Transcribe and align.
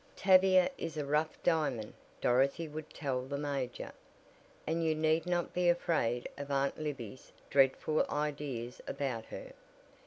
"Tavia 0.15 0.71
is 0.79 0.97
a 0.97 1.05
rough 1.05 1.37
diamond," 1.43 1.93
Dorothy 2.21 2.67
would 2.67 2.89
tell 2.91 3.21
the 3.21 3.37
major, 3.37 3.91
"and 4.65 4.83
you 4.83 4.95
need 4.95 5.27
not 5.27 5.53
be 5.53 5.69
afraid 5.69 6.27
of 6.39 6.49
Aunt 6.49 6.79
Libby's 6.79 7.31
dreadful 7.51 8.03
ideas 8.09 8.81
about 8.87 9.25
her. 9.25 9.51